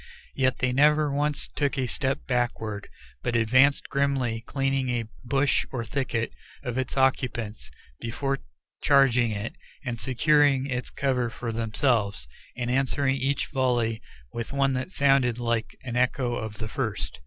[0.33, 2.89] Yet they never once took a step backward,
[3.21, 8.39] but advanced grimly, cleaning a bush or thicket of its occupants before
[8.81, 9.53] charging it,
[9.85, 12.27] and securing its cover for themselves,
[12.57, 14.01] and answering each volley
[14.33, 17.19] with one that sounded like an echo of the first.